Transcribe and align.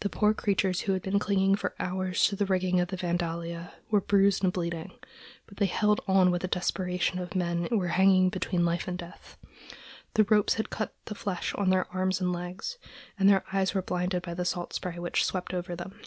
The 0.00 0.08
poor 0.08 0.34
creatures 0.34 0.80
who 0.80 0.92
had 0.92 1.02
been 1.02 1.20
clinging 1.20 1.54
for 1.54 1.76
hours 1.78 2.26
to 2.26 2.34
the 2.34 2.46
rigging 2.46 2.80
of 2.80 2.88
the 2.88 2.96
Vandalia 2.96 3.74
were 3.92 4.00
bruised 4.00 4.42
and 4.42 4.52
bleeding; 4.52 4.90
but 5.46 5.58
they 5.58 5.66
held 5.66 6.00
on 6.08 6.32
with 6.32 6.42
the 6.42 6.48
desperation 6.48 7.20
of 7.20 7.36
men 7.36 7.66
who 7.70 7.78
were 7.78 7.86
hanging 7.94 8.28
between 8.28 8.64
life 8.64 8.88
and 8.88 8.98
death. 8.98 9.38
The 10.14 10.24
ropes 10.24 10.54
had 10.54 10.70
cut 10.70 10.96
the 11.04 11.14
flesh 11.14 11.54
on 11.54 11.70
their 11.70 11.86
arms 11.94 12.20
and 12.20 12.32
legs, 12.32 12.76
and 13.16 13.28
their 13.28 13.44
eyes 13.52 13.72
were 13.72 13.82
blinded 13.82 14.22
by 14.24 14.34
the 14.34 14.44
salt 14.44 14.72
spray 14.72 14.98
which 14.98 15.24
swept 15.24 15.54
over 15.54 15.76
them. 15.76 16.00